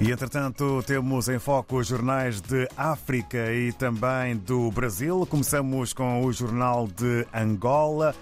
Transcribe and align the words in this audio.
E 0.00 0.12
entretanto, 0.12 0.80
temos 0.86 1.28
em 1.28 1.40
foco 1.40 1.78
os 1.78 1.88
jornais 1.88 2.40
de 2.40 2.68
África 2.76 3.52
e 3.52 3.72
também 3.72 4.36
do 4.36 4.70
Brasil. 4.70 5.26
Começamos 5.26 5.92
com 5.92 6.24
o 6.24 6.32
jornal 6.32 6.86
de 6.86 7.26
Angola. 7.34 8.14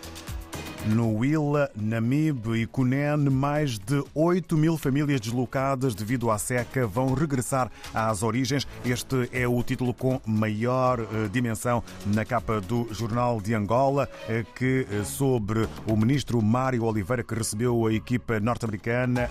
No 0.86 1.18
Willa, 1.18 1.70
Namibe 1.74 2.62
e 2.62 2.66
Cunene, 2.66 3.28
mais 3.28 3.76
de 3.78 4.02
8 4.14 4.56
mil 4.56 4.78
famílias 4.78 5.20
deslocadas 5.20 5.94
devido 5.94 6.30
à 6.30 6.38
seca 6.38 6.86
vão 6.86 7.12
regressar 7.12 7.70
às 7.92 8.22
origens. 8.22 8.66
Este 8.84 9.28
é 9.32 9.46
o 9.46 9.62
título 9.62 9.92
com 9.92 10.20
maior 10.24 11.00
eh, 11.00 11.28
dimensão 11.30 11.82
na 12.06 12.24
capa 12.24 12.60
do 12.60 12.86
Jornal 12.92 13.40
de 13.40 13.52
Angola, 13.52 14.08
eh, 14.28 14.44
que 14.54 14.86
eh, 14.90 15.02
sobre 15.02 15.68
o 15.86 15.96
ministro 15.96 16.40
Mário 16.40 16.84
Oliveira, 16.84 17.24
que 17.24 17.34
recebeu 17.34 17.86
a 17.86 17.92
equipa 17.92 18.38
norte-americana 18.38 19.28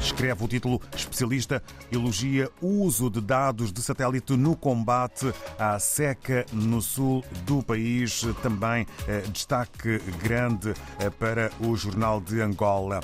Escreve 0.00 0.42
o 0.42 0.48
título 0.48 0.80
Especialista 0.96 1.62
elogia 1.92 2.50
o 2.62 2.84
uso 2.84 3.10
de 3.10 3.20
dados 3.20 3.70
de 3.70 3.82
satélite 3.82 4.34
no 4.34 4.56
combate 4.56 5.30
à 5.58 5.78
seca 5.78 6.46
no 6.54 6.80
sul 6.80 7.22
do 7.44 7.62
país. 7.62 8.26
Também 8.42 8.86
eh, 9.06 9.22
destaque 9.30 9.98
grande 10.22 10.72
eh, 10.98 11.10
para 11.10 11.50
o 11.60 11.76
Jornal 11.76 12.18
de 12.18 12.40
Angola. 12.40 13.00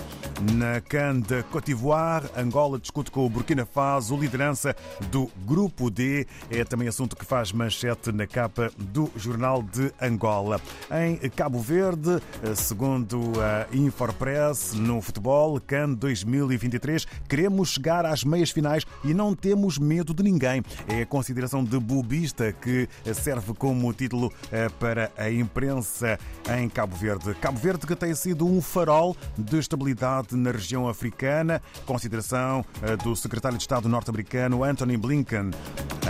Na 0.55 0.81
CAN 0.81 1.21
de 1.21 1.43
Côte 1.45 1.67
d'Ivoire, 1.67 2.29
Angola 2.35 2.79
discute 2.79 3.11
com 3.11 3.27
o 3.27 3.31
Burkina 3.31 3.67
Faso 3.67 4.17
liderança 4.17 4.75
do 5.11 5.31
Grupo 5.45 5.91
D. 5.91 6.27
É 6.51 6.65
também 6.65 6.89
assunto 6.89 7.15
que 7.15 7.27
faz 7.27 7.53
manchete 7.53 8.11
na 8.11 8.27
capa 8.27 8.71
do 8.79 9.11
Jornal 9.17 9.63
de 9.63 9.93
Angola. 10.01 10.59
Em 10.91 11.29
Cabo 11.29 11.61
Verde, 11.61 12.23
eh, 12.43 12.55
segundo 12.55 13.33
a 13.41 13.67
Infopress, 13.77 14.73
no 14.73 15.03
futebol, 15.03 15.61
CAN 15.61 15.93
2023 15.93 16.86
queremos 17.29 17.71
chegar 17.71 18.05
às 18.05 18.25
meias 18.25 18.51
finais 18.51 18.85
e 19.05 19.13
não 19.13 19.35
temos 19.35 19.79
medo 19.79 20.15
de 20.15 20.23
ninguém. 20.23 20.63
É 20.89 21.03
a 21.03 21.07
consideração 21.07 21.65
de 21.65 21.79
Bubista 21.79 22.53
que 22.53 22.89
serve 23.15 23.55
como 23.55 23.93
título 23.93 24.33
eh, 24.53 24.69
para 24.79 25.11
a 25.17 25.31
imprensa 25.31 26.19
em 26.59 26.69
Cabo 26.69 26.97
Verde. 26.97 27.35
Cabo 27.35 27.59
Verde 27.59 27.87
que 27.87 27.97
tem 27.97 28.15
sido 28.15 28.47
um 28.47 28.61
farol 28.61 29.17
de 29.37 29.59
estabilidade 29.59 30.37
na 30.37 30.51
região 30.51 30.89
africana, 30.89 31.61
consideração 31.85 32.65
eh, 32.83 32.97
do 32.97 33.15
secretário 33.17 33.59
de 33.59 33.65
Estado 33.65 33.89
norte-americano 33.89 34.63
Anthony 34.63 34.97
Blinken. 34.97 35.51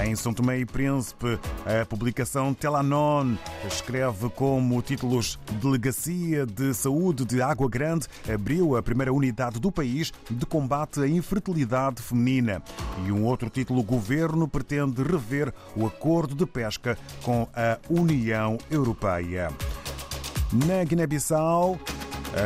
Em 0.05 0.15
São 0.15 0.33
Tomé 0.33 0.59
e 0.59 0.67
Príncipe, 0.67 1.39
a 1.65 1.85
publicação 1.87 2.53
Telanon 2.53 3.35
escreve 3.67 4.29
como 4.29 4.83
títulos 4.83 5.39
Delegacia 5.61 6.45
de 6.45 6.75
Saúde 6.75 7.25
de 7.25 7.41
Água 7.41 7.69
Grande 7.69 8.07
abriu 8.33 8.77
a 8.77 8.83
primeira 8.83 9.13
unidade 9.13 9.59
do 9.59 9.73
país 9.73 10.13
de 10.31 10.45
combate 10.45 11.01
à 11.01 11.09
infertilidade 11.09 12.03
feminina. 12.03 12.63
E 13.07 13.11
um 13.11 13.25
outro 13.25 13.49
título: 13.49 13.83
Governo 13.83 14.47
pretende 14.47 15.03
rever 15.03 15.53
o 15.75 15.87
acordo 15.87 16.35
de 16.35 16.45
pesca 16.45 16.99
com 17.23 17.49
a 17.55 17.79
União 17.89 18.59
Europeia. 18.71 19.49
Na 20.53 20.85
Guiné-Bissau, 20.85 21.79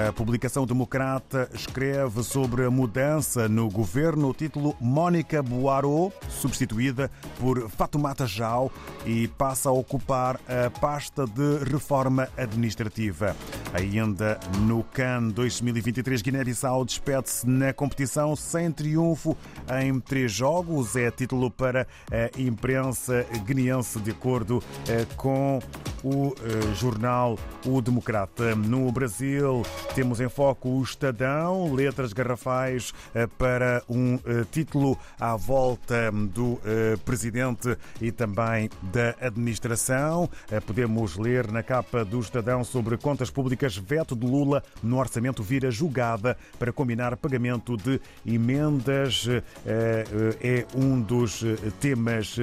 a 0.09 0.13
publicação 0.13 0.65
democrata 0.65 1.51
escreve 1.53 2.23
sobre 2.23 2.65
a 2.65 2.71
mudança 2.71 3.49
no 3.49 3.69
governo. 3.69 4.29
O 4.29 4.35
título 4.35 4.77
Mónica 4.81 5.43
Boaro, 5.43 6.13
substituída 6.41 7.11
por 7.39 7.69
Fatoumata 7.69 8.27
Jau 8.27 8.73
e 9.05 9.29
passa 9.29 9.69
a 9.69 9.73
ocupar 9.73 10.41
a 10.49 10.71
pasta 10.71 11.27
de 11.27 11.65
reforma 11.71 12.29
administrativa. 12.37 13.37
Ainda 13.73 14.41
no 14.63 14.83
CAN 14.83 15.29
2023, 15.29 16.23
Guiné-Bissau 16.23 16.85
despede-se 16.85 17.49
na 17.49 17.73
competição 17.73 18.35
sem 18.35 18.73
triunfo 18.73 19.37
em 19.81 20.01
três 20.01 20.33
jogos. 20.33 20.97
É 20.97 21.11
título 21.11 21.51
para 21.51 21.87
a 22.11 22.41
imprensa 22.41 23.27
guineense, 23.45 24.01
de 24.01 24.11
acordo 24.11 24.63
eh, 24.89 25.07
com 25.17 25.61
o 26.03 26.35
eh, 26.43 26.75
jornal 26.75 27.39
O 27.65 27.81
Democrata. 27.81 28.55
No 28.55 28.91
Brasil, 28.91 29.63
temos 29.95 30.21
em 30.21 30.29
foco 30.29 30.69
o 30.69 30.83
Estadão, 30.83 31.75
letras 31.75 32.13
garrafais 32.13 32.93
eh, 33.15 33.27
para 33.27 33.83
um 33.89 34.19
eh, 34.25 34.45
título 34.51 34.97
à 35.19 35.37
volta 35.37 36.11
do 36.13 36.61
presidente 37.05 37.77
e 38.01 38.13
também 38.13 38.71
da 38.83 39.15
administração. 39.21 40.29
Podemos 40.67 41.17
ler 41.17 41.51
na 41.51 41.63
capa 41.63 42.05
do 42.05 42.21
Estadão 42.21 42.65
sobre 42.65 42.97
contas 42.97 43.31
públicas, 43.31 43.77
veto 43.77 44.17
de 44.17 44.27
Lula 44.27 44.63
no 44.83 44.99
orçamento 44.99 45.43
vira 45.43 45.71
julgada 45.71 46.37
para 46.59 46.73
combinar 46.73 47.17
pagamento 47.17 47.77
de 47.77 48.01
emendas. 48.27 49.27
É 49.67 50.67
um 50.75 51.01
dos 51.01 51.45
temas 51.81 52.37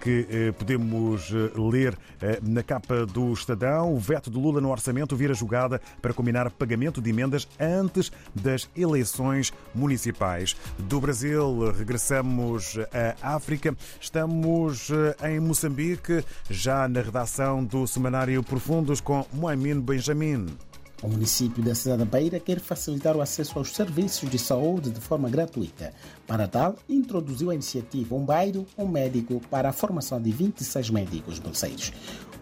que 0.00 0.52
podemos 0.58 1.30
ler 1.54 1.96
na 2.42 2.62
capa 2.62 2.87
capa 2.88 3.04
do 3.04 3.32
Estadão. 3.32 3.94
O 3.94 3.98
veto 3.98 4.30
de 4.30 4.38
Lula 4.38 4.60
no 4.60 4.70
orçamento 4.70 5.14
vira 5.14 5.34
julgada 5.34 5.80
para 6.00 6.14
combinar 6.14 6.50
pagamento 6.50 7.02
de 7.02 7.10
emendas 7.10 7.46
antes 7.60 8.10
das 8.34 8.68
eleições 8.74 9.52
municipais. 9.74 10.56
Do 10.78 11.00
Brasil, 11.00 11.70
regressamos 11.72 12.76
à 13.20 13.34
África. 13.34 13.76
Estamos 14.00 14.88
eh, 14.90 15.30
em 15.30 15.40
Moçambique, 15.40 16.24
já 16.48 16.88
na 16.88 17.02
redação 17.02 17.62
do 17.62 17.86
Semanário 17.86 18.42
Profundos 18.42 19.00
com 19.00 19.26
Moamin 19.32 19.80
Benjamin. 19.80 20.67
O 21.00 21.06
município 21.08 21.62
da 21.62 21.76
cidade 21.76 22.00
da 22.00 22.04
Beira 22.04 22.40
quer 22.40 22.58
facilitar 22.58 23.16
o 23.16 23.20
acesso 23.20 23.56
aos 23.56 23.70
serviços 23.70 24.28
de 24.28 24.36
saúde 24.36 24.90
de 24.90 25.00
forma 25.00 25.30
gratuita. 25.30 25.92
Para 26.26 26.48
tal, 26.48 26.74
introduziu 26.88 27.50
a 27.50 27.54
iniciativa 27.54 28.16
Um 28.16 28.24
Bairro, 28.24 28.66
Um 28.76 28.88
Médico 28.88 29.40
para 29.48 29.68
a 29.68 29.72
formação 29.72 30.20
de 30.20 30.32
26 30.32 30.90
médicos 30.90 31.38
bolseiros. 31.38 31.92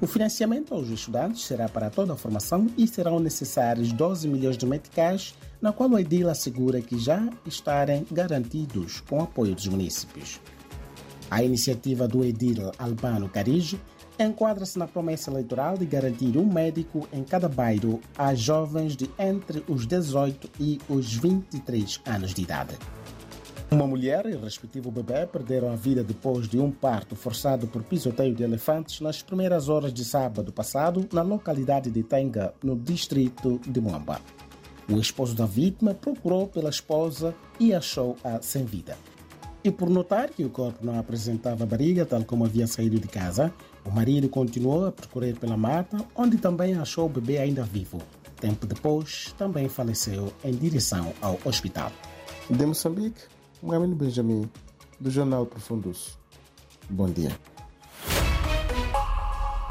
O 0.01 0.07
financiamento 0.07 0.73
aos 0.73 0.89
estudantes 0.89 1.45
será 1.45 1.69
para 1.69 1.91
toda 1.91 2.15
a 2.15 2.17
formação 2.17 2.67
e 2.79 2.89
serão 2.89 3.21
necessários 3.21 3.93
12 3.93 4.27
milhões 4.27 4.57
de 4.57 4.65
meticais, 4.65 5.35
na 5.61 5.71
qual 5.71 5.91
o 5.91 5.99
Edil 5.99 6.31
assegura 6.31 6.81
que 6.81 6.99
já 6.99 7.29
estarem 7.45 8.07
garantidos 8.11 9.01
com 9.01 9.19
o 9.19 9.23
apoio 9.23 9.55
dos 9.55 9.67
municípios. 9.67 10.41
A 11.31 11.43
iniciativa 11.43 12.07
do 12.07 12.25
Edil 12.25 12.71
Albano 12.79 13.29
Carijo 13.29 13.81
enquadra-se 14.19 14.79
na 14.79 14.87
promessa 14.87 15.31
eleitoral 15.31 15.77
de 15.77 15.85
garantir 15.85 16.37
um 16.39 16.47
médico 16.47 17.09
em 17.13 17.23
cada 17.25 17.49
bairro 17.49 18.01
a 18.17 18.35
jovens 18.35 18.97
de 18.97 19.11
entre 19.19 19.65
os 19.69 19.87
18 19.87 20.49
e 20.61 20.79
os 20.89 21.15
23 21.15 22.01
anos 22.07 22.33
de 22.33 22.43
idade. 22.43 22.77
Uma 23.69 23.87
mulher 23.87 24.27
e 24.27 24.37
respectivo 24.37 24.93
bebê 24.93 25.27
perderam 25.27 25.73
a 25.73 25.77
vida 25.77 26.05
depois 26.05 26.49
de 26.49 26.59
um 26.59 26.71
parto 26.71 27.17
forçado 27.17 27.67
por 27.67 27.83
pisoteio 27.83 28.33
de 28.33 28.45
elefantes 28.45 29.01
nas 29.01 29.21
primeiras 29.23 29.69
horas 29.69 29.93
de 29.93 30.05
sábado 30.05 30.53
passado 30.53 31.09
na 31.13 31.23
localidade 31.23 31.91
de 31.91 32.05
Tenga, 32.05 32.55
no 32.63 32.77
distrito 32.77 33.61
de 33.67 33.81
Moamba. 33.81 34.21
O 34.89 35.01
esposo 35.01 35.35
da 35.35 35.47
vítima 35.47 35.95
procurou 35.95 36.47
pela 36.47 36.71
esposa 36.71 37.35
e 37.59 37.75
achou-a 37.75 38.41
sem 38.41 38.65
vida. 38.65 38.97
E 39.67 39.71
por 39.73 39.91
notar 39.91 40.31
que 40.31 40.45
o 40.45 40.49
corpo 40.49 40.87
não 40.87 40.97
apresentava 40.97 41.67
barriga, 41.67 42.07
tal 42.07 42.25
como 42.25 42.45
havia 42.45 42.69
saído 42.69 43.01
de 43.01 43.09
casa, 43.09 43.53
o 43.85 43.91
marido 43.91 44.29
continuou 44.29 44.87
a 44.87 44.93
percorrer 44.93 45.37
pela 45.41 45.57
mata, 45.57 46.07
onde 46.15 46.37
também 46.37 46.77
achou 46.77 47.07
o 47.07 47.09
bebê 47.09 47.39
ainda 47.39 47.65
vivo. 47.65 48.01
Tempo 48.41 48.65
depois, 48.65 49.35
também 49.37 49.69
faleceu 49.69 50.33
em 50.45 50.53
direção 50.53 51.13
ao 51.21 51.37
hospital. 51.45 51.91
De 52.49 52.65
Moçambique, 52.65 53.23
Mohamed 53.61 53.97
Benjamin, 53.97 54.49
do 55.01 55.11
Jornal 55.11 55.45
Profundos. 55.47 56.17
Bom 56.89 57.11
dia. 57.11 57.37